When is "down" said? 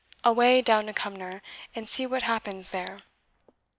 0.63-0.87